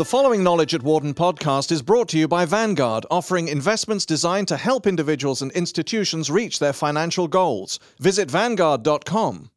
following 0.04 0.42
Knowledge 0.42 0.74
at 0.74 0.82
Wharton 0.82 1.14
podcast 1.14 1.70
is 1.70 1.82
brought 1.82 2.08
to 2.10 2.18
you 2.18 2.26
by 2.26 2.46
Vanguard, 2.46 3.04
offering 3.10 3.48
investments 3.48 4.06
designed 4.06 4.48
to 4.48 4.56
help 4.56 4.86
individuals 4.86 5.42
and 5.42 5.52
institutions 5.52 6.30
reach 6.30 6.58
their 6.58 6.72
financial 6.72 7.28
goals. 7.28 7.78
Visit 7.98 8.30
Vanguard.com. 8.30 9.50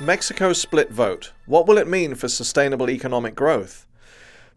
Mexico's 0.00 0.60
split 0.60 0.90
vote. 0.90 1.32
What 1.46 1.66
will 1.66 1.78
it 1.78 1.88
mean 1.88 2.14
for 2.14 2.28
sustainable 2.28 2.90
economic 2.90 3.34
growth? 3.34 3.86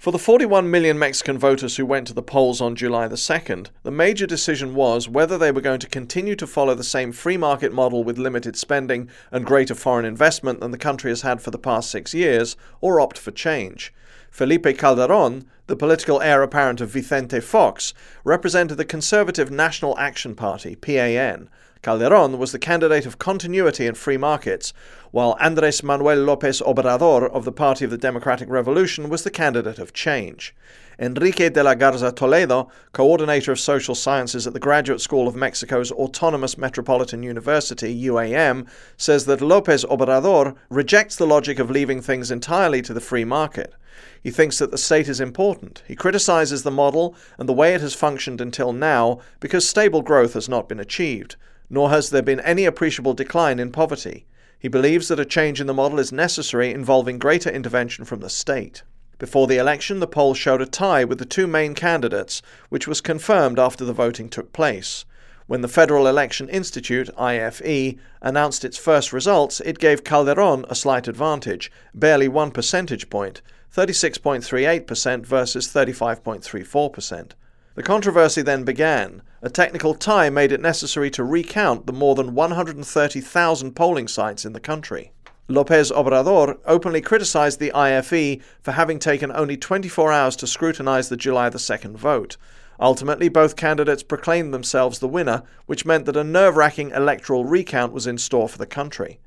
For 0.04 0.12
the 0.12 0.20
41 0.20 0.70
million 0.70 1.00
Mexican 1.00 1.38
voters 1.38 1.78
who 1.78 1.86
went 1.86 2.08
to 2.08 2.14
the 2.14 2.22
polls 2.22 2.60
on 2.60 2.76
July 2.76 3.08
the 3.08 3.16
2nd, 3.16 3.70
the 3.84 3.90
major 3.90 4.28
decision 4.28 4.76
was 4.76 5.08
whether 5.08 5.38
they 5.38 5.50
were 5.50 5.62
going 5.62 5.80
to 5.80 5.88
continue 5.88 6.36
to 6.36 6.46
follow 6.46 6.76
the 6.76 6.84
same 6.84 7.14
free 7.14 7.38
market 7.38 7.72
model 7.72 8.04
with 8.04 8.18
limited 8.18 8.58
spending 8.58 9.10
and 9.32 9.46
greater 9.46 9.74
foreign 9.74 10.04
investment 10.04 10.60
than 10.60 10.72
the 10.72 10.78
country 10.78 11.10
has 11.10 11.22
had 11.22 11.42
for 11.42 11.52
the 11.52 11.58
past 11.58 11.90
six 11.90 12.14
years, 12.14 12.58
or 12.82 13.00
opt 13.00 13.18
for 13.18 13.32
change. 13.32 13.94
Felipe 14.30 14.78
Calderon, 14.78 15.46
the 15.68 15.78
political 15.78 16.22
heir 16.22 16.44
apparent 16.44 16.82
of 16.82 16.90
Vicente 16.90 17.40
Fox, 17.40 17.94
represented 18.26 18.76
the 18.76 18.84
conservative 18.84 19.52
National 19.52 19.98
Action 19.98 20.36
Party, 20.36 20.76
PAN, 20.76 21.48
Calderon 21.84 22.38
was 22.38 22.54
the 22.54 22.60
candidate 22.60 23.06
of 23.06 23.20
continuity 23.20 23.88
and 23.88 23.98
free 23.98 24.16
markets, 24.16 24.72
while 25.12 25.36
Andres 25.42 25.84
Manuel 25.84 26.20
Lopez 26.20 26.62
Obrador 26.62 27.30
of 27.30 27.44
the 27.44 27.52
Party 27.52 27.84
of 27.84 27.92
the 27.92 27.98
Democratic 27.98 28.48
Revolution 28.48 29.10
was 29.10 29.26
the 29.26 29.30
candidate 29.30 29.80
of 29.80 29.92
change. 29.92 30.56
Enrique 30.98 31.50
de 31.50 31.62
la 31.62 31.74
Garza 31.74 32.14
Toledo, 32.14 32.70
coordinator 32.94 33.52
of 33.52 33.60
social 33.60 33.96
sciences 33.96 34.48
at 34.48 34.54
the 34.54 34.62
Graduate 34.62 35.02
School 35.02 35.28
of 35.28 35.36
Mexico's 35.36 35.92
Autonomous 35.92 36.58
Metropolitan 36.58 37.22
University, 37.22 37.94
UAM, 38.06 38.66
says 38.96 39.26
that 39.26 39.42
Lopez 39.42 39.84
Obrador 39.84 40.56
rejects 40.70 41.18
the 41.18 41.28
logic 41.28 41.60
of 41.60 41.70
leaving 41.70 42.02
things 42.02 42.32
entirely 42.32 42.82
to 42.82 42.94
the 42.94 43.02
free 43.02 43.26
market. 43.26 43.74
He 44.22 44.32
thinks 44.32 44.58
that 44.60 44.72
the 44.72 44.78
state 44.78 45.10
is 45.10 45.20
important. 45.20 45.84
He 45.86 45.98
criticizes 45.98 46.64
the 46.64 46.72
model 46.72 47.14
and 47.38 47.50
the 47.50 47.52
way 47.52 47.74
it 47.74 47.82
has 47.82 47.94
functioned 47.94 48.40
until 48.40 48.72
now 48.72 49.20
because 49.42 49.68
stable 49.68 50.02
growth 50.02 50.34
has 50.36 50.48
not 50.48 50.70
been 50.70 50.80
achieved 50.80 51.36
nor 51.70 51.90
has 51.90 52.10
there 52.10 52.22
been 52.22 52.40
any 52.42 52.66
appreciable 52.66 53.14
decline 53.14 53.60
in 53.60 53.72
poverty. 53.72 54.26
He 54.60 54.68
believes 54.68 55.08
that 55.08 55.20
a 55.20 55.26
change 55.26 55.60
in 55.60 55.68
the 55.68 55.74
model 55.74 56.00
is 56.00 56.12
necessary 56.12 56.72
involving 56.72 57.20
greater 57.20 57.50
intervention 57.50 58.06
from 58.06 58.22
the 58.22 58.30
state. 58.30 58.84
Before 59.20 59.48
the 59.48 59.58
election, 59.58 60.00
the 60.00 60.08
poll 60.08 60.34
showed 60.34 60.62
a 60.62 60.66
tie 60.66 61.04
with 61.04 61.20
the 61.20 61.26
two 61.26 61.48
main 61.48 61.76
candidates, 61.76 62.42
which 62.70 62.88
was 62.88 63.02
confirmed 63.02 63.60
after 63.60 63.86
the 63.86 63.94
voting 63.94 64.30
took 64.30 64.52
place. 64.54 65.06
When 65.46 65.62
the 65.62 65.68
Federal 65.68 66.08
Election 66.08 66.48
Institute, 66.50 67.10
IFE, 67.18 67.96
announced 68.22 68.64
its 68.64 68.78
first 68.78 69.12
results, 69.12 69.60
it 69.60 69.80
gave 69.80 70.04
Calderon 70.04 70.66
a 70.70 70.76
slight 70.76 71.08
advantage, 71.08 71.72
barely 71.94 72.28
one 72.28 72.52
percentage 72.52 73.10
point, 73.10 73.42
36.38% 73.76 75.26
versus 75.26 75.68
35.34%. 75.68 77.32
The 77.76 77.82
controversy 77.84 78.44
then 78.44 78.64
began. 78.64 79.24
A 79.42 79.50
technical 79.50 79.96
tie 79.96 80.30
made 80.30 80.52
it 80.52 80.62
necessary 80.62 81.10
to 81.12 81.24
recount 81.24 81.88
the 81.88 81.94
more 81.94 82.14
than 82.14 82.36
130,000 82.36 83.76
polling 83.76 84.08
sites 84.08 84.46
in 84.46 84.54
the 84.54 84.60
country. 84.60 85.12
Lopez 85.48 85.92
Obrador 85.92 86.60
openly 86.66 87.02
criticized 87.02 87.60
the 87.60 87.72
IFE 87.74 88.44
for 88.62 88.74
having 88.74 89.00
taken 89.00 89.32
only 89.32 89.58
24 89.58 90.12
hours 90.12 90.36
to 90.36 90.48
scrutinize 90.48 91.10
the 91.10 91.18
July 91.18 91.50
the 91.50 91.58
2nd 91.58 91.96
vote. 91.96 92.38
Ultimately, 92.80 93.28
both 93.28 93.56
candidates 93.56 94.04
proclaimed 94.04 94.54
themselves 94.54 95.00
the 95.00 95.08
winner, 95.08 95.42
which 95.66 95.86
meant 95.86 96.06
that 96.06 96.16
a 96.16 96.24
nerve 96.24 96.56
wracking 96.56 96.92
electoral 96.92 97.44
recount 97.44 97.92
was 97.92 98.06
in 98.06 98.20
store 98.20 98.48
for 98.48 98.60
the 98.60 98.68
country. 98.68 99.20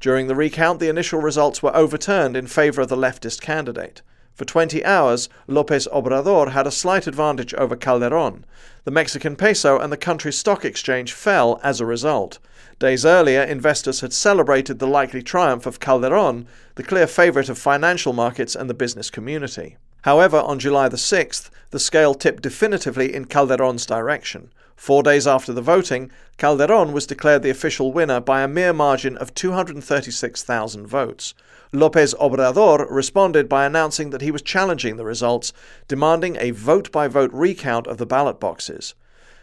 During 0.00 0.26
the 0.26 0.36
recount, 0.36 0.80
the 0.80 0.90
initial 0.90 1.20
results 1.20 1.62
were 1.62 1.74
overturned 1.74 2.36
in 2.36 2.46
favor 2.46 2.82
of 2.82 2.88
the 2.88 2.96
leftist 2.96 3.40
candidate. 3.40 4.02
For 4.36 4.44
20 4.44 4.84
hours, 4.84 5.30
Lopez 5.46 5.88
Obrador 5.90 6.52
had 6.52 6.66
a 6.66 6.70
slight 6.70 7.06
advantage 7.06 7.54
over 7.54 7.74
Calderon. 7.74 8.44
The 8.84 8.90
Mexican 8.90 9.34
peso 9.34 9.78
and 9.78 9.90
the 9.90 9.96
country's 9.96 10.36
stock 10.36 10.62
exchange 10.62 11.14
fell 11.14 11.58
as 11.62 11.80
a 11.80 11.86
result. 11.86 12.38
Days 12.78 13.06
earlier, 13.06 13.42
investors 13.42 14.02
had 14.02 14.12
celebrated 14.12 14.78
the 14.78 14.86
likely 14.86 15.22
triumph 15.22 15.64
of 15.64 15.80
Calderon, 15.80 16.46
the 16.74 16.82
clear 16.82 17.06
favorite 17.06 17.48
of 17.48 17.56
financial 17.56 18.12
markets 18.12 18.54
and 18.54 18.68
the 18.68 18.74
business 18.74 19.08
community. 19.08 19.78
However, 20.02 20.36
on 20.36 20.58
July 20.58 20.90
the 20.90 20.98
6th, 20.98 21.48
the 21.70 21.80
scale 21.80 22.14
tipped 22.14 22.42
definitively 22.42 23.14
in 23.14 23.24
Calderon's 23.24 23.86
direction. 23.86 24.52
Four 24.76 25.02
days 25.02 25.26
after 25.26 25.54
the 25.54 25.62
voting, 25.62 26.10
Calderon 26.36 26.92
was 26.92 27.06
declared 27.06 27.42
the 27.42 27.48
official 27.48 27.90
winner 27.90 28.20
by 28.20 28.42
a 28.42 28.48
mere 28.48 28.74
margin 28.74 29.16
of 29.16 29.32
236,000 29.34 30.86
votes. 30.86 31.32
Lopez 31.78 32.14
Obrador 32.14 32.86
responded 32.90 33.50
by 33.50 33.66
announcing 33.66 34.08
that 34.10 34.22
he 34.22 34.30
was 34.30 34.40
challenging 34.40 34.96
the 34.96 35.04
results, 35.04 35.52
demanding 35.88 36.36
a 36.40 36.50
vote 36.50 36.90
by 36.90 37.06
vote 37.06 37.30
recount 37.34 37.86
of 37.86 37.98
the 37.98 38.06
ballot 38.06 38.40
boxes. 38.40 38.94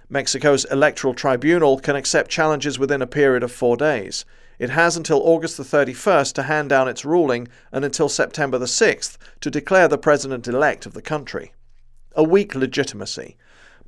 Mexico's 0.09 0.66
electoral 0.66 1.13
tribunal 1.13 1.79
can 1.79 1.95
accept 1.95 2.31
challenges 2.31 2.79
within 2.79 3.03
a 3.03 3.07
period 3.07 3.43
of 3.43 3.51
four 3.51 3.77
days. 3.77 4.25
It 4.57 4.72
has 4.72 4.97
until 4.97 5.22
August 5.23 5.57
the 5.57 5.63
31st 5.63 6.33
to 6.33 6.43
hand 6.43 6.69
down 6.69 6.88
its 6.88 7.05
ruling 7.05 7.47
and 7.72 7.85
until 7.85 8.09
September 8.09 8.57
the 8.57 8.66
6th 8.66 9.17
to 9.41 9.51
declare 9.51 9.88
the 9.88 9.97
president 9.97 10.47
elect 10.47 10.85
of 10.85 10.93
the 10.93 11.01
country. 11.01 11.53
A 12.16 12.23
weak 12.23 12.55
legitimacy. 12.55 13.38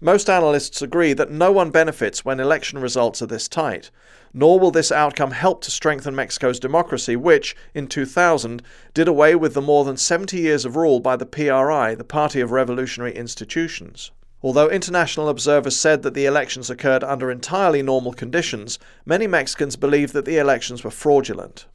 Most 0.06 0.30
analysts 0.30 0.84
agree 0.84 1.14
that 1.14 1.32
no 1.32 1.52
one 1.52 1.72
benefits 1.72 2.24
when 2.24 2.40
election 2.40 2.78
results 2.78 3.24
are 3.24 3.26
this 3.26 3.48
tight, 3.48 3.90
nor 4.36 4.60
will 4.60 4.70
this 4.70 4.92
outcome 4.92 5.32
help 5.32 5.64
to 5.64 5.72
strengthen 5.72 6.16
Mexico's 6.16 6.60
democracy, 6.60 7.16
which, 7.16 7.56
in 7.74 7.88
2000, 7.88 8.62
did 8.94 9.08
away 9.08 9.34
with 9.34 9.56
the 9.56 9.64
more 9.64 9.84
than 9.84 9.98
70 9.98 10.38
years 10.38 10.64
of 10.64 10.76
rule 10.76 11.00
by 11.00 11.16
the 11.16 11.26
PRI, 11.26 11.96
the 11.96 12.04
Party 12.04 12.40
of 12.40 12.52
Revolutionary 12.52 13.16
Institutions. 13.16 14.12
Although 14.44 14.70
international 14.70 15.28
observers 15.28 15.76
said 15.76 16.04
that 16.04 16.14
the 16.14 16.28
elections 16.28 16.70
occurred 16.70 17.04
under 17.04 17.32
entirely 17.32 17.82
normal 17.82 18.14
conditions, 18.14 18.78
many 19.08 19.26
Mexicans 19.26 19.76
believe 19.76 20.12
that 20.12 20.26
the 20.26 20.38
elections 20.38 20.84
were 20.84 20.92
fraudulent. 20.92 21.66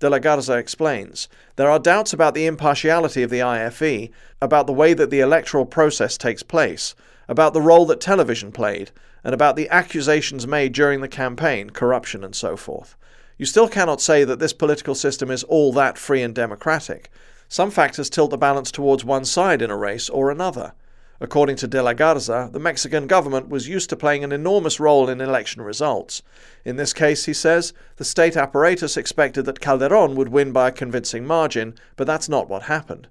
De 0.00 0.08
la 0.08 0.18
Garza 0.18 0.52
explains 0.54 1.28
There 1.56 1.68
are 1.68 1.80
doubts 1.80 2.12
about 2.12 2.34
the 2.34 2.46
impartiality 2.46 3.24
of 3.24 3.30
the 3.30 3.42
IFE, 3.42 4.10
about 4.40 4.68
the 4.68 4.72
way 4.72 4.94
that 4.94 5.10
the 5.10 5.20
electoral 5.20 5.66
process 5.66 6.16
takes 6.16 6.44
place, 6.44 6.94
about 7.28 7.52
the 7.52 7.60
role 7.60 7.84
that 7.86 8.00
television 8.00 8.52
played, 8.52 8.92
and 9.24 9.34
about 9.34 9.56
the 9.56 9.68
accusations 9.70 10.46
made 10.46 10.72
during 10.72 11.00
the 11.00 11.08
campaign, 11.08 11.70
corruption, 11.70 12.22
and 12.22 12.36
so 12.36 12.56
forth. 12.56 12.96
You 13.38 13.46
still 13.46 13.68
cannot 13.68 14.00
say 14.00 14.22
that 14.22 14.38
this 14.38 14.52
political 14.52 14.94
system 14.94 15.30
is 15.30 15.42
all 15.44 15.72
that 15.72 15.98
free 15.98 16.22
and 16.22 16.34
democratic. 16.34 17.10
Some 17.48 17.70
factors 17.70 18.08
tilt 18.08 18.30
the 18.30 18.38
balance 18.38 18.70
towards 18.70 19.04
one 19.04 19.24
side 19.24 19.62
in 19.62 19.70
a 19.70 19.76
race 19.76 20.08
or 20.08 20.30
another. 20.30 20.74
According 21.20 21.56
to 21.56 21.66
De 21.66 21.82
la 21.82 21.94
Garza, 21.94 22.48
the 22.52 22.60
Mexican 22.60 23.08
government 23.08 23.48
was 23.48 23.68
used 23.68 23.90
to 23.90 23.96
playing 23.96 24.22
an 24.22 24.30
enormous 24.30 24.78
role 24.78 25.08
in 25.08 25.20
election 25.20 25.62
results. 25.62 26.22
In 26.64 26.76
this 26.76 26.92
case, 26.92 27.24
he 27.24 27.32
says, 27.32 27.72
the 27.96 28.04
state 28.04 28.36
apparatus 28.36 28.96
expected 28.96 29.44
that 29.46 29.60
Calderon 29.60 30.14
would 30.14 30.28
win 30.28 30.52
by 30.52 30.68
a 30.68 30.72
convincing 30.72 31.26
margin, 31.26 31.74
but 31.96 32.06
that's 32.06 32.28
not 32.28 32.48
what 32.48 32.62
happened. 32.62 33.08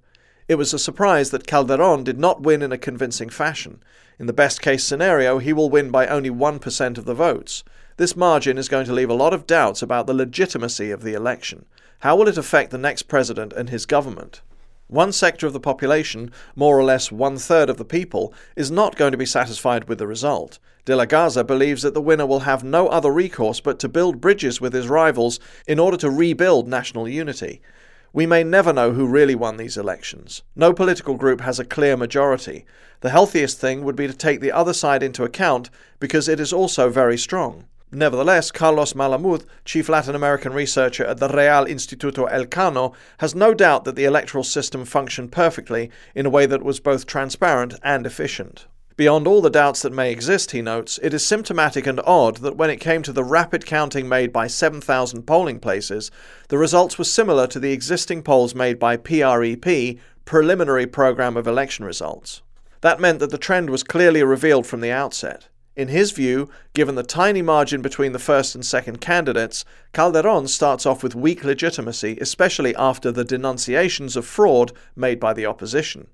It 0.48 0.56
was 0.56 0.74
a 0.74 0.80
surprise 0.80 1.32
that 1.32 1.48
Calderon 1.48 2.06
did 2.06 2.18
not 2.18 2.42
win 2.42 2.62
in 2.62 2.72
a 2.72 2.78
convincing 2.78 3.28
fashion. 3.30 3.84
In 4.18 4.28
the 4.28 4.34
best 4.34 4.62
case 4.62 4.86
scenario, 4.86 5.40
he 5.40 5.52
will 5.52 5.70
win 5.70 5.92
by 5.92 6.08
only 6.08 6.30
1% 6.30 6.98
of 6.98 7.04
the 7.04 7.14
votes. 7.14 7.66
This 7.98 8.16
margin 8.16 8.58
is 8.58 8.70
going 8.70 8.86
to 8.86 8.94
leave 8.94 9.10
a 9.10 9.14
lot 9.14 9.34
of 9.34 9.46
doubts 9.46 9.82
about 9.82 10.08
the 10.08 10.14
legitimacy 10.14 10.92
of 10.92 11.04
the 11.04 11.14
election. 11.14 11.66
How 12.00 12.16
will 12.16 12.30
it 12.30 12.38
affect 12.38 12.72
the 12.72 12.78
next 12.78 13.04
president 13.04 13.52
and 13.52 13.70
his 13.70 13.86
government? 13.86 14.42
One 14.90 15.12
sector 15.12 15.46
of 15.46 15.52
the 15.52 15.60
population, 15.60 16.32
more 16.56 16.80
or 16.80 16.84
less 16.84 17.12
one 17.12 17.38
third 17.38 17.70
of 17.70 17.76
the 17.76 17.84
people, 17.84 18.34
is 18.56 18.72
not 18.72 18.96
going 18.96 19.12
to 19.12 19.18
be 19.18 19.26
satisfied 19.26 19.90
with 19.90 19.98
the 19.98 20.08
result. 20.08 20.60
De 20.86 20.96
la 20.96 21.04
Garza 21.04 21.44
believes 21.44 21.82
that 21.82 21.94
the 21.94 22.02
winner 22.02 22.26
will 22.26 22.42
have 22.42 22.64
no 22.64 22.88
other 22.88 23.12
recourse 23.12 23.60
but 23.60 23.80
to 23.80 23.90
build 23.90 24.22
bridges 24.22 24.62
with 24.62 24.72
his 24.72 24.88
rivals 24.88 25.42
in 25.68 25.78
order 25.78 25.98
to 25.98 26.10
rebuild 26.10 26.70
national 26.70 27.06
unity. 27.06 27.62
We 28.14 28.26
may 28.26 28.46
never 28.46 28.72
know 28.72 28.94
who 28.94 29.06
really 29.06 29.36
won 29.36 29.58
these 29.58 29.76
elections. 29.76 30.44
No 30.56 30.72
political 30.72 31.16
group 31.16 31.42
has 31.42 31.60
a 31.60 31.66
clear 31.66 31.98
majority. 31.98 32.66
The 33.02 33.10
healthiest 33.10 33.60
thing 33.60 33.84
would 33.84 33.98
be 33.98 34.08
to 34.08 34.14
take 34.14 34.40
the 34.40 34.54
other 34.54 34.74
side 34.74 35.04
into 35.04 35.26
account 35.26 35.70
because 36.00 36.30
it 36.30 36.40
is 36.40 36.54
also 36.54 36.90
very 36.90 37.18
strong. 37.18 37.66
Nevertheless, 37.92 38.52
Carlos 38.52 38.94
Malamud, 38.94 39.46
chief 39.64 39.88
Latin 39.88 40.14
American 40.14 40.52
researcher 40.52 41.06
at 41.06 41.20
the 41.20 41.30
Real 41.30 41.66
Instituto 41.66 42.30
Elcano, 42.30 42.94
has 43.20 43.34
no 43.34 43.54
doubt 43.54 43.86
that 43.86 43.96
the 43.96 44.04
electoral 44.04 44.44
system 44.44 44.84
functioned 44.84 45.32
perfectly 45.32 45.90
in 46.14 46.26
a 46.26 46.30
way 46.30 46.46
that 46.46 46.64
was 46.64 46.82
both 46.82 47.06
transparent 47.06 47.76
and 47.84 48.06
efficient. 48.06 48.68
Beyond 48.98 49.26
all 49.26 49.42
the 49.42 49.50
doubts 49.50 49.84
that 49.84 49.94
may 49.94 50.12
exist, 50.12 50.52
he 50.52 50.62
notes, 50.62 51.00
it 51.02 51.14
is 51.14 51.26
symptomatic 51.26 51.88
and 51.88 52.02
odd 52.04 52.38
that 52.38 52.58
when 52.58 52.70
it 52.70 52.82
came 52.82 53.04
to 53.04 53.14
the 53.14 53.24
rapid 53.24 53.66
counting 53.66 54.10
made 54.10 54.34
by 54.34 54.48
7,000 54.48 55.24
polling 55.24 55.60
places, 55.60 56.12
the 56.50 56.58
results 56.58 56.98
were 56.98 57.06
similar 57.06 57.48
to 57.48 57.60
the 57.60 57.72
existing 57.72 58.22
polls 58.22 58.54
made 58.54 58.80
by 58.80 58.98
PREP, 58.98 60.00
Preliminary 60.26 60.88
Program 60.88 61.38
of 61.38 61.48
Election 61.48 61.86
Results. 61.86 62.42
That 62.82 63.00
meant 63.00 63.20
that 63.20 63.30
the 63.30 63.38
trend 63.38 63.70
was 63.70 63.84
clearly 63.84 64.24
revealed 64.24 64.68
from 64.68 64.82
the 64.82 64.92
outset. 64.92 65.48
In 65.78 65.90
his 65.90 66.10
view, 66.10 66.50
given 66.74 66.96
the 66.96 67.04
tiny 67.04 67.44
margin 67.44 67.84
between 67.84 68.12
the 68.12 68.18
first 68.18 68.56
and 68.56 68.66
second 68.66 69.00
candidates, 69.00 69.64
Calderon 69.94 70.48
starts 70.48 70.88
off 70.88 71.04
with 71.04 71.14
weak 71.14 71.44
legitimacy, 71.44 72.18
especially 72.20 72.76
after 72.76 73.12
the 73.12 73.24
denunciations 73.24 74.18
of 74.18 74.26
fraud 74.26 74.72
made 74.96 75.20
by 75.20 75.34
the 75.34 75.46
opposition. 75.46 76.08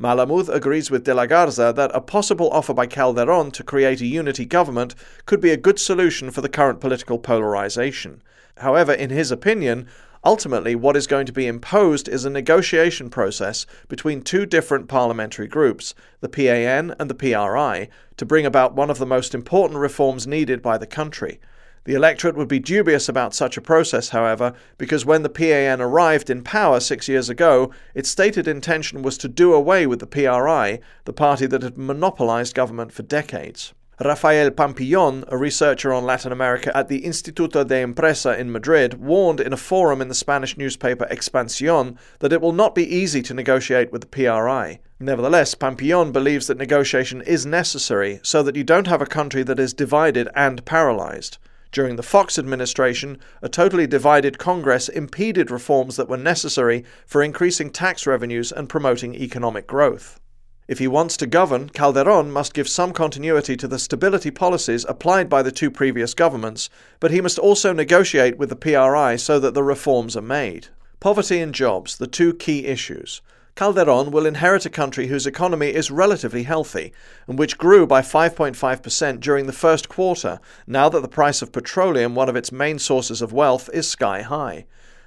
Malamud 0.00 0.48
agrees 0.48 0.90
with 0.90 1.04
de 1.04 1.14
la 1.14 1.26
Garza 1.26 1.72
that 1.76 1.92
a 1.94 2.00
possible 2.00 2.50
offer 2.50 2.74
by 2.74 2.86
Calderon 2.86 3.52
to 3.52 3.62
create 3.62 4.00
a 4.00 4.06
unity 4.06 4.44
government 4.44 4.96
could 5.26 5.40
be 5.40 5.52
a 5.52 5.56
good 5.56 5.78
solution 5.78 6.32
for 6.32 6.40
the 6.40 6.48
current 6.48 6.80
political 6.80 7.16
polarization. 7.16 8.20
However, 8.56 8.92
in 8.92 9.10
his 9.10 9.30
opinion, 9.30 9.86
Ultimately, 10.26 10.74
what 10.74 10.96
is 10.96 11.06
going 11.06 11.26
to 11.26 11.32
be 11.32 11.46
imposed 11.46 12.08
is 12.08 12.24
a 12.24 12.30
negotiation 12.30 13.10
process 13.10 13.66
between 13.88 14.22
two 14.22 14.46
different 14.46 14.88
parliamentary 14.88 15.46
groups, 15.46 15.94
the 16.20 16.30
PAN 16.30 16.94
and 16.98 17.10
the 17.10 17.14
PRI, 17.14 17.90
to 18.16 18.24
bring 18.24 18.46
about 18.46 18.74
one 18.74 18.88
of 18.88 18.98
the 18.98 19.04
most 19.04 19.34
important 19.34 19.80
reforms 19.80 20.26
needed 20.26 20.62
by 20.62 20.78
the 20.78 20.86
country. 20.86 21.40
The 21.84 21.94
electorate 21.94 22.36
would 22.36 22.48
be 22.48 22.58
dubious 22.58 23.06
about 23.06 23.34
such 23.34 23.58
a 23.58 23.60
process, 23.60 24.08
however, 24.08 24.54
because 24.78 25.04
when 25.04 25.22
the 25.22 25.28
PAN 25.28 25.82
arrived 25.82 26.30
in 26.30 26.42
power 26.42 26.80
six 26.80 27.06
years 27.06 27.28
ago, 27.28 27.70
its 27.94 28.08
stated 28.08 28.48
intention 28.48 29.02
was 29.02 29.18
to 29.18 29.28
do 29.28 29.52
away 29.52 29.86
with 29.86 29.98
the 29.98 30.06
PRI, 30.06 30.80
the 31.04 31.12
party 31.12 31.44
that 31.44 31.62
had 31.62 31.76
monopolized 31.76 32.54
government 32.54 32.92
for 32.92 33.02
decades. 33.02 33.74
Rafael 34.00 34.50
Pampillon, 34.50 35.24
a 35.28 35.36
researcher 35.36 35.92
on 35.92 36.04
Latin 36.04 36.32
America 36.32 36.76
at 36.76 36.88
the 36.88 37.02
Instituto 37.02 37.64
de 37.64 37.80
Empresa 37.80 38.36
in 38.36 38.50
Madrid, 38.50 38.94
warned 38.94 39.38
in 39.38 39.52
a 39.52 39.56
forum 39.56 40.02
in 40.02 40.08
the 40.08 40.16
Spanish 40.16 40.56
newspaper 40.56 41.06
Expansión 41.12 41.96
that 42.18 42.32
it 42.32 42.40
will 42.40 42.52
not 42.52 42.74
be 42.74 42.92
easy 42.92 43.22
to 43.22 43.32
negotiate 43.32 43.92
with 43.92 44.00
the 44.00 44.08
PRI. 44.08 44.80
Nevertheless, 44.98 45.54
Pampillon 45.54 46.12
believes 46.12 46.48
that 46.48 46.58
negotiation 46.58 47.22
is 47.22 47.46
necessary 47.46 48.18
so 48.24 48.42
that 48.42 48.56
you 48.56 48.64
don't 48.64 48.88
have 48.88 49.00
a 49.00 49.06
country 49.06 49.44
that 49.44 49.60
is 49.60 49.72
divided 49.72 50.28
and 50.34 50.64
paralyzed. 50.64 51.38
During 51.70 51.94
the 51.94 52.02
Fox 52.02 52.36
administration, 52.36 53.18
a 53.42 53.48
totally 53.48 53.86
divided 53.86 54.38
Congress 54.38 54.88
impeded 54.88 55.52
reforms 55.52 55.94
that 55.94 56.08
were 56.08 56.16
necessary 56.16 56.84
for 57.06 57.22
increasing 57.22 57.70
tax 57.70 58.08
revenues 58.08 58.50
and 58.50 58.68
promoting 58.68 59.14
economic 59.14 59.68
growth. 59.68 60.18
If 60.66 60.78
he 60.78 60.88
wants 60.88 61.18
to 61.18 61.26
govern, 61.26 61.68
Calderon 61.68 62.30
must 62.30 62.54
give 62.54 62.70
some 62.70 62.94
continuity 62.94 63.54
to 63.54 63.68
the 63.68 63.78
stability 63.78 64.30
policies 64.30 64.86
applied 64.88 65.28
by 65.28 65.42
the 65.42 65.52
two 65.52 65.70
previous 65.70 66.14
governments, 66.14 66.70
but 67.00 67.10
he 67.10 67.20
must 67.20 67.38
also 67.38 67.74
negotiate 67.74 68.38
with 68.38 68.48
the 68.48 68.56
PRI 68.56 69.16
so 69.16 69.38
that 69.40 69.52
the 69.52 69.62
reforms 69.62 70.16
are 70.16 70.22
made. 70.22 70.68
Poverty 71.00 71.40
and 71.40 71.54
jobs, 71.54 71.98
the 71.98 72.06
two 72.06 72.32
key 72.32 72.64
issues. 72.64 73.20
Calderon 73.56 74.10
will 74.10 74.24
inherit 74.24 74.64
a 74.64 74.70
country 74.70 75.08
whose 75.08 75.26
economy 75.26 75.68
is 75.68 75.90
relatively 75.90 76.44
healthy, 76.44 76.94
and 77.28 77.38
which 77.38 77.58
grew 77.58 77.86
by 77.86 78.00
5.5% 78.00 79.20
during 79.20 79.46
the 79.46 79.52
first 79.52 79.90
quarter, 79.90 80.40
now 80.66 80.88
that 80.88 81.02
the 81.02 81.08
price 81.08 81.42
of 81.42 81.52
petroleum, 81.52 82.14
one 82.14 82.30
of 82.30 82.36
its 82.36 82.50
main 82.50 82.78
sources 82.78 83.20
of 83.20 83.34
wealth, 83.34 83.68
is 83.74 83.86
sky 83.86 84.22
high. 84.22 84.64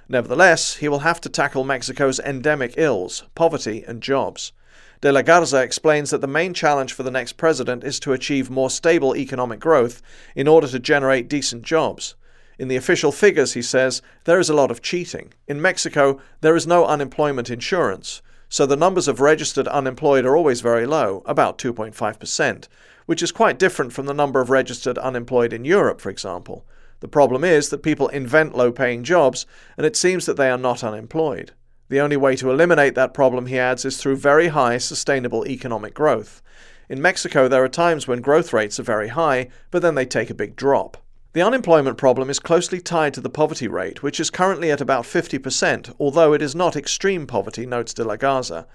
Nevertheless, 0.08 0.76
he 0.76 0.88
will 0.88 1.00
have 1.00 1.20
to 1.22 1.28
tackle 1.28 1.64
Mexico's 1.64 2.20
endemic 2.20 2.74
ills, 2.76 3.24
poverty 3.34 3.84
and 3.88 4.00
jobs. 4.00 4.52
De 5.00 5.12
la 5.12 5.22
Garza 5.22 5.62
explains 5.62 6.10
that 6.10 6.20
the 6.20 6.26
main 6.26 6.52
challenge 6.52 6.92
for 6.92 7.04
the 7.04 7.10
next 7.10 7.34
president 7.34 7.84
is 7.84 8.00
to 8.00 8.12
achieve 8.12 8.50
more 8.50 8.68
stable 8.68 9.14
economic 9.14 9.60
growth 9.60 10.02
in 10.34 10.48
order 10.48 10.66
to 10.66 10.80
generate 10.80 11.28
decent 11.28 11.62
jobs. 11.62 12.16
In 12.58 12.66
the 12.66 12.74
official 12.74 13.12
figures, 13.12 13.52
he 13.52 13.62
says, 13.62 14.02
there 14.24 14.40
is 14.40 14.50
a 14.50 14.54
lot 14.54 14.72
of 14.72 14.82
cheating. 14.82 15.32
In 15.46 15.62
Mexico, 15.62 16.20
there 16.40 16.56
is 16.56 16.66
no 16.66 16.84
unemployment 16.84 17.48
insurance, 17.48 18.22
so 18.48 18.66
the 18.66 18.74
numbers 18.74 19.06
of 19.06 19.20
registered 19.20 19.68
unemployed 19.68 20.24
are 20.24 20.36
always 20.36 20.62
very 20.62 20.84
low, 20.84 21.22
about 21.26 21.58
2.5%, 21.58 22.66
which 23.06 23.22
is 23.22 23.30
quite 23.30 23.60
different 23.60 23.92
from 23.92 24.06
the 24.06 24.14
number 24.14 24.40
of 24.40 24.50
registered 24.50 24.98
unemployed 24.98 25.52
in 25.52 25.64
Europe, 25.64 26.00
for 26.00 26.10
example. 26.10 26.66
The 26.98 27.06
problem 27.06 27.44
is 27.44 27.68
that 27.68 27.84
people 27.84 28.08
invent 28.08 28.56
low 28.56 28.72
paying 28.72 29.04
jobs, 29.04 29.46
and 29.76 29.86
it 29.86 29.94
seems 29.94 30.26
that 30.26 30.36
they 30.36 30.50
are 30.50 30.58
not 30.58 30.82
unemployed. 30.82 31.52
The 31.88 32.00
only 32.00 32.16
way 32.16 32.36
to 32.36 32.50
eliminate 32.50 32.94
that 32.96 33.14
problem, 33.14 33.46
he 33.46 33.58
adds, 33.58 33.84
is 33.84 33.96
through 33.96 34.16
very 34.16 34.48
high 34.48 34.78
sustainable 34.78 35.46
economic 35.46 35.94
growth. 35.94 36.42
In 36.88 37.00
Mexico, 37.00 37.48
there 37.48 37.64
are 37.64 37.68
times 37.68 38.06
when 38.06 38.20
growth 38.20 38.52
rates 38.52 38.78
are 38.78 38.84
very 38.84 39.08
high, 39.08 39.48
but 39.70 39.82
then 39.82 39.94
they 39.94 40.06
take 40.06 40.30
a 40.30 40.34
big 40.34 40.54
drop. 40.54 40.98
The 41.34 41.42
unemployment 41.42 41.98
problem 41.98 42.30
is 42.30 42.40
closely 42.40 42.80
tied 42.80 43.14
to 43.14 43.20
the 43.20 43.30
poverty 43.30 43.68
rate, 43.68 44.02
which 44.02 44.18
is 44.18 44.30
currently 44.30 44.70
at 44.70 44.80
about 44.80 45.04
50%, 45.04 45.94
although 45.98 46.32
it 46.32 46.42
is 46.42 46.54
not 46.54 46.76
extreme 46.76 47.26
poverty, 47.26 47.64
notes 47.64 47.94
de 47.94 48.04
la 48.04 48.16
Garza. 48.16 48.66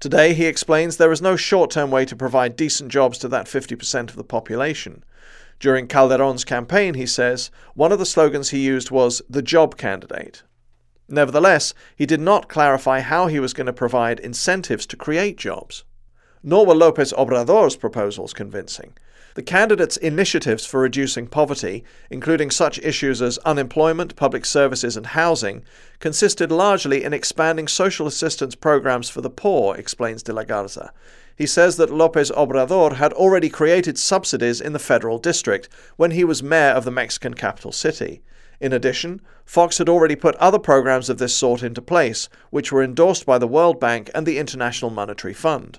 Today, 0.00 0.34
he 0.34 0.46
explains 0.46 0.96
there 0.96 1.12
is 1.12 1.22
no 1.22 1.36
short 1.36 1.70
term 1.70 1.90
way 1.90 2.04
to 2.04 2.16
provide 2.16 2.56
decent 2.56 2.90
jobs 2.90 3.18
to 3.18 3.28
that 3.28 3.46
50% 3.46 4.10
of 4.10 4.16
the 4.16 4.24
population. 4.24 5.04
During 5.60 5.86
Calderon's 5.86 6.44
campaign, 6.44 6.94
he 6.94 7.06
says, 7.06 7.50
one 7.74 7.92
of 7.92 7.98
the 7.98 8.06
slogans 8.06 8.50
he 8.50 8.58
used 8.58 8.90
was 8.90 9.22
the 9.30 9.42
job 9.42 9.76
candidate. 9.76 10.42
Nevertheless, 11.10 11.74
he 11.96 12.06
did 12.06 12.20
not 12.20 12.48
clarify 12.48 13.00
how 13.00 13.26
he 13.26 13.40
was 13.40 13.52
going 13.52 13.66
to 13.66 13.72
provide 13.72 14.20
incentives 14.20 14.86
to 14.86 14.96
create 14.96 15.36
jobs. 15.36 15.84
Nor 16.42 16.64
were 16.64 16.74
Lopez 16.74 17.12
Obrador's 17.12 17.76
proposals 17.76 18.32
convincing. 18.32 18.94
The 19.34 19.42
candidate's 19.42 19.96
initiatives 19.96 20.66
for 20.66 20.80
reducing 20.80 21.26
poverty, 21.26 21.84
including 22.10 22.50
such 22.50 22.78
issues 22.80 23.20
as 23.22 23.38
unemployment, 23.38 24.16
public 24.16 24.44
services, 24.44 24.96
and 24.96 25.06
housing, 25.06 25.64
consisted 25.98 26.50
largely 26.50 27.04
in 27.04 27.12
expanding 27.12 27.68
social 27.68 28.06
assistance 28.06 28.54
programs 28.54 29.08
for 29.08 29.20
the 29.20 29.30
poor, 29.30 29.76
explains 29.76 30.22
de 30.22 30.32
la 30.32 30.44
Garza. 30.44 30.92
He 31.36 31.46
says 31.46 31.76
that 31.76 31.90
Lopez 31.90 32.30
Obrador 32.32 32.96
had 32.96 33.12
already 33.12 33.48
created 33.48 33.98
subsidies 33.98 34.60
in 34.60 34.72
the 34.72 34.78
federal 34.78 35.18
district 35.18 35.68
when 35.96 36.10
he 36.10 36.24
was 36.24 36.42
mayor 36.42 36.72
of 36.72 36.84
the 36.84 36.90
Mexican 36.90 37.34
capital 37.34 37.72
city. 37.72 38.22
In 38.60 38.72
addition, 38.74 39.22
Fox 39.46 39.78
had 39.78 39.88
already 39.88 40.14
put 40.14 40.36
other 40.36 40.58
programs 40.58 41.08
of 41.08 41.18
this 41.18 41.34
sort 41.34 41.62
into 41.62 41.80
place, 41.80 42.28
which 42.50 42.70
were 42.70 42.82
endorsed 42.82 43.24
by 43.24 43.38
the 43.38 43.48
World 43.48 43.80
Bank 43.80 44.10
and 44.14 44.26
the 44.26 44.38
International 44.38 44.90
Monetary 44.90 45.32
Fund. 45.32 45.78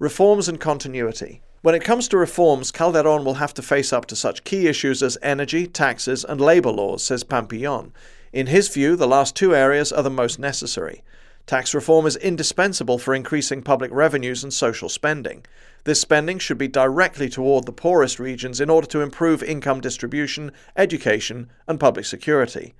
Reforms 0.00 0.48
and 0.48 0.58
continuity. 0.58 1.42
When 1.62 1.74
it 1.74 1.84
comes 1.84 2.08
to 2.08 2.16
reforms, 2.16 2.70
Calderon 2.70 3.24
will 3.24 3.34
have 3.34 3.54
to 3.54 3.62
face 3.62 3.92
up 3.92 4.06
to 4.06 4.16
such 4.16 4.44
key 4.44 4.66
issues 4.66 5.02
as 5.02 5.18
energy, 5.22 5.66
taxes, 5.66 6.24
and 6.24 6.40
labor 6.40 6.70
laws, 6.70 7.04
says 7.04 7.24
Pampillon. 7.24 7.92
In 8.32 8.46
his 8.48 8.68
view, 8.68 8.96
the 8.96 9.08
last 9.08 9.34
two 9.34 9.54
areas 9.54 9.92
are 9.92 10.02
the 10.02 10.10
most 10.10 10.38
necessary. 10.38 11.02
Tax 11.48 11.72
reform 11.72 12.04
is 12.04 12.16
indispensable 12.16 12.98
for 12.98 13.14
increasing 13.14 13.62
public 13.62 13.90
revenues 13.90 14.44
and 14.44 14.52
social 14.52 14.90
spending. 14.90 15.46
This 15.84 15.98
spending 15.98 16.38
should 16.38 16.58
be 16.58 16.68
directly 16.68 17.30
toward 17.30 17.64
the 17.64 17.72
poorest 17.72 18.20
regions 18.20 18.60
in 18.60 18.68
order 18.68 18.86
to 18.88 19.00
improve 19.00 19.42
income 19.42 19.80
distribution, 19.80 20.52
education, 20.76 21.50
and 21.66 21.80
public 21.80 22.04
security. 22.04 22.74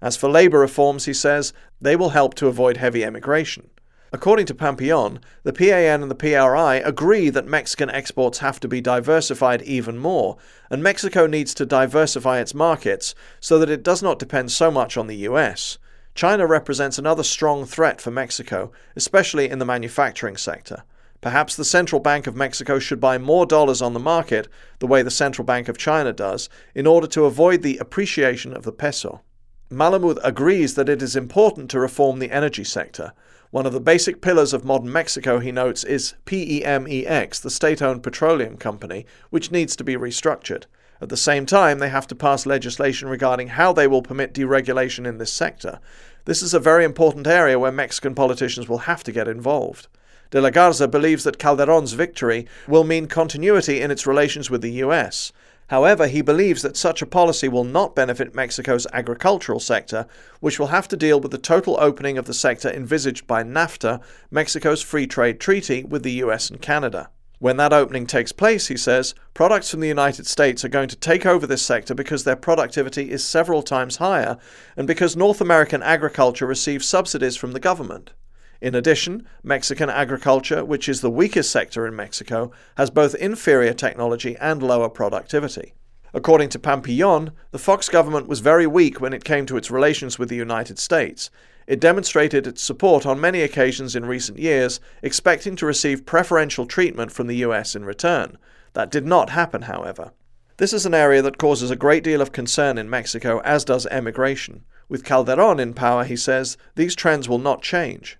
As 0.00 0.16
for 0.16 0.30
labour 0.30 0.60
reforms, 0.60 1.04
he 1.04 1.12
says, 1.12 1.52
they 1.82 1.96
will 1.96 2.10
help 2.10 2.32
to 2.36 2.46
avoid 2.46 2.78
heavy 2.78 3.04
emigration. 3.04 3.68
According 4.10 4.46
to 4.46 4.54
Pampillon, 4.54 5.18
the 5.42 5.52
PAN 5.52 6.00
and 6.00 6.10
the 6.10 6.14
PRI 6.14 6.76
agree 6.76 7.28
that 7.28 7.46
Mexican 7.46 7.90
exports 7.90 8.38
have 8.38 8.58
to 8.60 8.68
be 8.68 8.80
diversified 8.80 9.60
even 9.60 9.98
more, 9.98 10.38
and 10.70 10.82
Mexico 10.82 11.26
needs 11.26 11.52
to 11.52 11.66
diversify 11.66 12.40
its 12.40 12.54
markets 12.54 13.14
so 13.38 13.58
that 13.58 13.68
it 13.68 13.82
does 13.82 14.02
not 14.02 14.18
depend 14.18 14.50
so 14.50 14.70
much 14.70 14.96
on 14.96 15.08
the 15.08 15.28
US. 15.28 15.76
China 16.14 16.46
represents 16.46 16.96
another 16.96 17.24
strong 17.24 17.64
threat 17.64 18.00
for 18.00 18.10
Mexico, 18.10 18.70
especially 18.94 19.50
in 19.50 19.58
the 19.58 19.64
manufacturing 19.64 20.36
sector. 20.36 20.84
Perhaps 21.20 21.56
the 21.56 21.64
Central 21.64 22.00
Bank 22.00 22.26
of 22.26 22.36
Mexico 22.36 22.78
should 22.78 23.00
buy 23.00 23.18
more 23.18 23.46
dollars 23.46 23.82
on 23.82 23.94
the 23.94 23.98
market, 23.98 24.46
the 24.78 24.86
way 24.86 25.02
the 25.02 25.10
Central 25.10 25.44
Bank 25.44 25.68
of 25.68 25.78
China 25.78 26.12
does, 26.12 26.48
in 26.74 26.86
order 26.86 27.06
to 27.08 27.24
avoid 27.24 27.62
the 27.62 27.78
appreciation 27.78 28.54
of 28.54 28.62
the 28.62 28.72
peso. 28.72 29.22
Malamud 29.70 30.18
agrees 30.22 30.74
that 30.74 30.88
it 30.88 31.02
is 31.02 31.16
important 31.16 31.70
to 31.70 31.80
reform 31.80 32.18
the 32.18 32.30
energy 32.30 32.62
sector. 32.62 33.12
One 33.50 33.66
of 33.66 33.72
the 33.72 33.80
basic 33.80 34.20
pillars 34.20 34.52
of 34.52 34.64
modern 34.64 34.92
Mexico, 34.92 35.38
he 35.38 35.50
notes, 35.50 35.82
is 35.82 36.14
PEMEX, 36.26 37.40
the 37.40 37.50
state 37.50 37.80
owned 37.80 38.02
petroleum 38.02 38.56
company, 38.56 39.06
which 39.30 39.50
needs 39.50 39.74
to 39.76 39.84
be 39.84 39.96
restructured. 39.96 40.64
At 41.04 41.10
the 41.10 41.18
same 41.18 41.44
time, 41.44 41.80
they 41.80 41.90
have 41.90 42.06
to 42.06 42.14
pass 42.14 42.46
legislation 42.46 43.10
regarding 43.10 43.48
how 43.48 43.74
they 43.74 43.86
will 43.86 44.00
permit 44.00 44.32
deregulation 44.32 45.06
in 45.06 45.18
this 45.18 45.30
sector. 45.30 45.78
This 46.24 46.40
is 46.40 46.54
a 46.54 46.58
very 46.58 46.82
important 46.82 47.26
area 47.26 47.58
where 47.58 47.70
Mexican 47.70 48.14
politicians 48.14 48.70
will 48.70 48.88
have 48.88 49.04
to 49.04 49.12
get 49.12 49.28
involved. 49.28 49.86
De 50.30 50.40
la 50.40 50.48
Garza 50.48 50.88
believes 50.88 51.22
that 51.24 51.38
Calderon's 51.38 51.92
victory 51.92 52.46
will 52.66 52.84
mean 52.84 53.06
continuity 53.06 53.82
in 53.82 53.90
its 53.90 54.06
relations 54.06 54.48
with 54.48 54.62
the 54.62 54.80
US. 54.82 55.30
However, 55.66 56.06
he 56.06 56.22
believes 56.22 56.62
that 56.62 56.74
such 56.74 57.02
a 57.02 57.06
policy 57.06 57.48
will 57.48 57.64
not 57.64 57.94
benefit 57.94 58.34
Mexico's 58.34 58.86
agricultural 58.94 59.60
sector, 59.60 60.06
which 60.40 60.58
will 60.58 60.68
have 60.68 60.88
to 60.88 60.96
deal 60.96 61.20
with 61.20 61.32
the 61.32 61.36
total 61.36 61.76
opening 61.78 62.16
of 62.16 62.24
the 62.24 62.32
sector 62.32 62.70
envisaged 62.70 63.26
by 63.26 63.42
NAFTA, 63.42 64.00
Mexico's 64.30 64.80
free 64.80 65.06
trade 65.06 65.38
treaty 65.38 65.84
with 65.84 66.02
the 66.02 66.22
US 66.22 66.48
and 66.48 66.62
Canada. 66.62 67.10
When 67.44 67.58
that 67.58 67.74
opening 67.74 68.06
takes 68.06 68.32
place, 68.32 68.68
he 68.68 68.76
says, 68.78 69.14
products 69.34 69.70
from 69.70 69.80
the 69.80 69.86
United 69.86 70.26
States 70.26 70.64
are 70.64 70.70
going 70.70 70.88
to 70.88 70.96
take 70.96 71.26
over 71.26 71.46
this 71.46 71.60
sector 71.60 71.94
because 71.94 72.24
their 72.24 72.36
productivity 72.36 73.10
is 73.10 73.22
several 73.22 73.60
times 73.60 73.96
higher 73.96 74.38
and 74.78 74.86
because 74.86 75.14
North 75.14 75.42
American 75.42 75.82
agriculture 75.82 76.46
receives 76.46 76.88
subsidies 76.88 77.36
from 77.36 77.52
the 77.52 77.60
government. 77.60 78.14
In 78.62 78.74
addition, 78.74 79.28
Mexican 79.42 79.90
agriculture, 79.90 80.64
which 80.64 80.88
is 80.88 81.02
the 81.02 81.10
weakest 81.10 81.50
sector 81.50 81.86
in 81.86 81.94
Mexico, 81.94 82.50
has 82.78 82.88
both 82.88 83.14
inferior 83.16 83.74
technology 83.74 84.38
and 84.40 84.62
lower 84.62 84.88
productivity. 84.88 85.74
According 86.14 86.48
to 86.48 86.58
Pampillon, 86.58 87.30
the 87.50 87.58
Fox 87.58 87.90
government 87.90 88.26
was 88.26 88.40
very 88.40 88.66
weak 88.66 89.02
when 89.02 89.12
it 89.12 89.22
came 89.22 89.44
to 89.44 89.58
its 89.58 89.70
relations 89.70 90.18
with 90.18 90.30
the 90.30 90.34
United 90.34 90.78
States. 90.78 91.28
It 91.66 91.80
demonstrated 91.80 92.46
its 92.46 92.62
support 92.62 93.06
on 93.06 93.20
many 93.20 93.40
occasions 93.42 93.96
in 93.96 94.04
recent 94.04 94.38
years, 94.38 94.80
expecting 95.02 95.56
to 95.56 95.66
receive 95.66 96.06
preferential 96.06 96.66
treatment 96.66 97.12
from 97.12 97.26
the 97.26 97.36
US 97.36 97.74
in 97.74 97.84
return. 97.84 98.38
That 98.74 98.90
did 98.90 99.06
not 99.06 99.30
happen, 99.30 99.62
however. 99.62 100.12
This 100.56 100.72
is 100.72 100.86
an 100.86 100.94
area 100.94 101.22
that 101.22 101.38
causes 101.38 101.70
a 101.70 101.76
great 101.76 102.04
deal 102.04 102.20
of 102.20 102.32
concern 102.32 102.78
in 102.78 102.88
Mexico, 102.88 103.40
as 103.40 103.64
does 103.64 103.86
emigration. 103.86 104.64
With 104.88 105.04
Calderon 105.04 105.58
in 105.58 105.74
power, 105.74 106.04
he 106.04 106.16
says, 106.16 106.56
these 106.74 106.94
trends 106.94 107.28
will 107.28 107.38
not 107.38 107.62
change. 107.62 108.18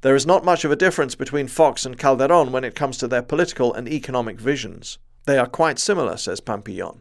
There 0.00 0.14
is 0.14 0.26
not 0.26 0.44
much 0.44 0.64
of 0.64 0.70
a 0.70 0.76
difference 0.76 1.14
between 1.14 1.48
Fox 1.48 1.84
and 1.84 1.98
Calderon 1.98 2.52
when 2.52 2.64
it 2.64 2.74
comes 2.74 2.96
to 2.98 3.08
their 3.08 3.22
political 3.22 3.74
and 3.74 3.88
economic 3.88 4.38
visions. 4.38 4.98
They 5.26 5.38
are 5.38 5.46
quite 5.46 5.78
similar, 5.78 6.16
says 6.16 6.40
Pampillon. 6.40 7.00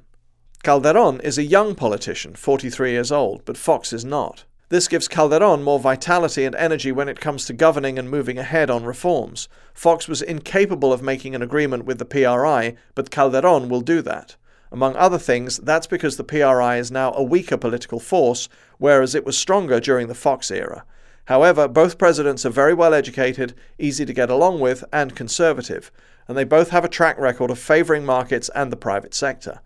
Calderon 0.64 1.20
is 1.20 1.38
a 1.38 1.44
young 1.44 1.76
politician, 1.76 2.36
43 2.36 2.92
years 2.92 3.12
old, 3.12 3.44
but 3.46 3.58
Fox 3.58 3.92
is 3.92 4.06
not. 4.06 4.46
This 4.70 4.88
gives 4.88 5.08
Calderon 5.08 5.62
more 5.62 5.79
vitality 5.79 6.46
and 6.46 6.55
energy 6.55 6.91
when 6.91 7.10
it 7.10 7.20
comes 7.20 7.46
to 7.46 7.53
governing 7.53 8.00
and 8.00 8.10
moving 8.10 8.38
ahead 8.38 8.70
on 8.70 8.86
reforms. 8.86 9.48
Fox 9.74 10.08
was 10.08 10.22
incapable 10.22 10.91
of 10.91 11.01
making 11.01 11.36
an 11.36 11.41
agreement 11.41 11.86
with 11.86 12.00
the 12.00 12.05
PRI, 12.05 12.75
but 12.96 13.12
Calderon 13.12 13.70
will 13.70 13.82
do 13.82 14.01
that. 14.01 14.36
Among 14.72 14.96
other 14.96 15.20
things, 15.20 15.58
that's 15.58 15.86
because 15.86 16.17
the 16.17 16.24
PRI 16.24 16.77
is 16.77 16.91
now 16.91 17.13
a 17.13 17.22
weaker 17.22 17.58
political 17.58 18.00
force, 18.00 18.50
whereas 18.79 19.13
it 19.13 19.25
was 19.25 19.38
stronger 19.38 19.79
during 19.79 20.08
the 20.08 20.15
Fox 20.15 20.50
era. 20.50 20.86
However, 21.25 21.67
both 21.67 22.00
presidents 22.00 22.46
are 22.46 22.50
very 22.50 22.74
well 22.74 22.93
educated, 22.93 23.53
easy 23.77 24.05
to 24.05 24.13
get 24.13 24.29
along 24.29 24.60
with, 24.60 24.84
and 24.91 25.15
conservative, 25.15 25.91
and 26.27 26.38
they 26.38 26.43
both 26.43 26.70
have 26.72 26.84
a 26.84 26.89
track 26.89 27.20
record 27.20 27.51
of 27.51 27.60
favoring 27.60 28.05
markets 28.05 28.50
and 28.55 28.72
the 28.72 28.77
private 28.77 29.13
sector. 29.13 29.60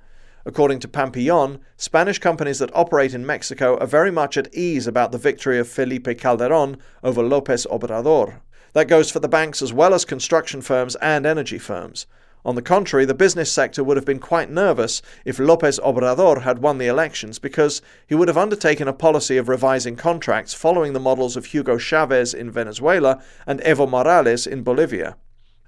According 0.48 0.80
to 0.80 0.88
Pampillon, 0.88 1.60
Spanish 1.76 2.20
companies 2.20 2.60
that 2.60 2.74
operate 2.74 3.14
in 3.14 3.26
Mexico 3.26 3.78
are 3.80 3.86
very 3.86 4.12
much 4.12 4.38
at 4.38 4.54
ease 4.54 4.88
about 4.88 5.12
the 5.12 5.18
victory 5.18 5.60
of 5.60 5.68
Felipe 5.68 6.18
Calderon 6.18 6.78
over 7.04 7.22
Lopez 7.22 7.68
Obrador. 7.70 8.40
That 8.72 8.88
goes 8.88 9.12
for 9.12 9.20
the 9.20 9.28
banks 9.28 9.62
as 9.62 9.74
well 9.74 9.94
as 9.94 10.06
construction 10.06 10.62
firms 10.62 10.96
and 11.02 11.26
energy 11.26 11.58
firms. 11.58 12.08
On 12.46 12.56
the 12.56 12.62
contrary, 12.62 13.04
the 13.04 13.14
business 13.14 13.52
sector 13.52 13.84
would 13.84 13.98
have 13.98 14.06
been 14.06 14.20
quite 14.20 14.50
nervous 14.50 15.02
if 15.26 15.38
Lopez 15.38 15.82
Obrador 15.84 16.44
had 16.44 16.60
won 16.60 16.78
the 16.78 16.88
elections 16.88 17.40
because 17.40 17.82
he 18.08 18.16
would 18.16 18.30
have 18.30 18.38
undertaken 18.38 18.88
a 18.88 18.94
policy 18.94 19.36
of 19.36 19.50
revising 19.50 19.98
contracts 19.98 20.54
following 20.54 20.94
the 20.94 21.00
models 21.02 21.36
of 21.36 21.48
Hugo 21.48 21.78
Chavez 21.78 22.34
in 22.34 22.50
Venezuela 22.52 23.22
and 23.46 23.60
Evo 23.64 23.86
Morales 23.86 24.48
in 24.48 24.64
Bolivia. 24.64 25.18